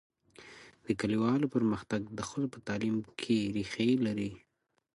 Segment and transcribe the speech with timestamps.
[0.85, 4.31] د کلیوالو پرمختګ د ښځو په تعلیم کې ریښې لري.